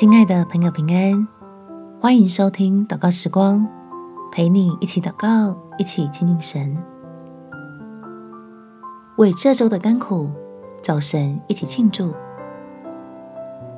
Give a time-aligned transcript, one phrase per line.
[0.00, 1.28] 亲爱的朋友，平安！
[2.00, 3.68] 欢迎收听祷告时光，
[4.32, 6.74] 陪你一起祷告，一起亲近神。
[9.18, 10.30] 为这周的甘苦，
[10.80, 12.14] 找神一起庆祝。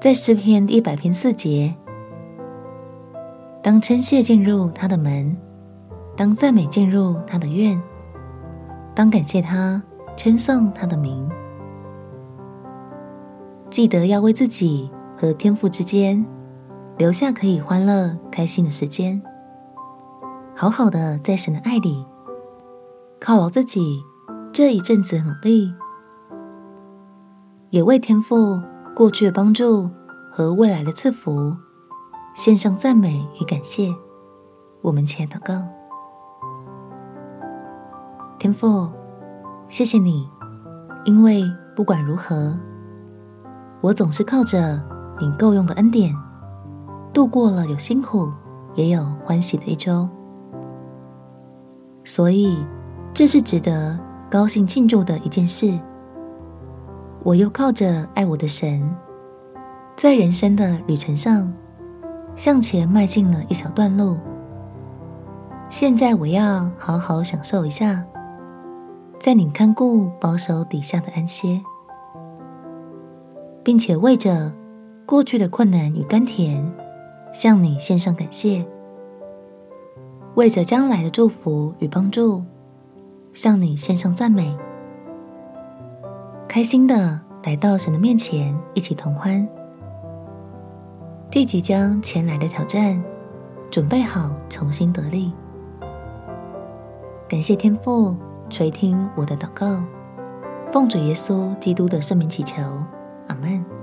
[0.01, 1.75] 在诗篇一百篇四节，
[3.61, 5.37] 当称谢进入他的门，
[6.17, 7.83] 当赞美进入他的院，
[8.95, 9.83] 当感谢他，
[10.17, 11.29] 称颂他的名。
[13.69, 14.89] 记得要为自己
[15.23, 16.27] 和天父之间
[16.99, 19.23] 留下可以欢乐、开心的时间，
[20.53, 22.05] 好好的在神的爱里
[23.21, 24.03] 犒劳自己
[24.53, 25.73] 这一阵子的努力，
[27.71, 28.61] 也为天父
[28.97, 29.89] 过去的帮助
[30.29, 31.57] 和未来的赐福
[32.35, 33.95] 献上赞美与感谢。
[34.81, 35.65] 我们且祷告：
[38.41, 38.91] 天父，
[39.69, 40.29] 谢谢你，
[41.05, 41.45] 因为
[41.77, 42.59] 不管如何。
[43.81, 44.83] 我总是靠着
[45.23, 46.13] 你够用的恩典，
[47.13, 48.29] 度过了有辛苦
[48.75, 50.09] 也有欢喜的一周，
[52.03, 52.59] 所以
[53.15, 53.97] 这是值得
[54.29, 55.79] 高兴庆祝的一件事。
[57.23, 58.83] 我又靠着爱我的神，
[59.97, 61.55] 在人生的旅程上
[62.35, 64.17] 向前迈进了一小段路。
[65.71, 68.05] 现在我要好好享受一下，
[69.21, 71.63] 在你看顾保守底下的安歇。
[73.65, 74.53] 并且为着
[75.05, 76.65] 过去的困难与甘甜，
[77.33, 78.65] 向你献上感谢；
[80.35, 82.43] 为着将来的祝福与帮助，
[83.33, 84.57] 向你献上赞美。
[86.49, 89.47] 开心的来到神的面前，一起同欢，
[91.31, 93.03] 替即将前来的挑战
[93.71, 95.33] 准备好，重新得力。
[97.29, 98.15] 感谢天父
[98.49, 99.83] 垂听我的祷告，
[100.71, 102.63] 奉主耶稣基督的圣名祈求。
[103.29, 103.82] 阿门。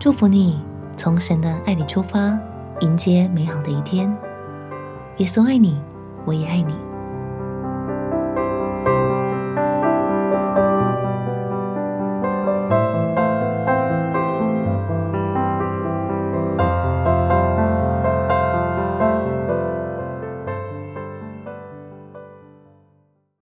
[0.00, 0.58] 祝福你
[0.96, 2.40] 从神的爱里出发，
[2.80, 4.10] 迎接美好的一天。
[5.18, 5.78] 耶稣爱你，
[6.24, 6.74] 我也爱你。